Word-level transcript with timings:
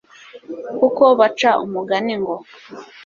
kuko 0.79 1.03
baca 1.19 1.49
umugani 1.65 2.13
ngo 2.19 2.35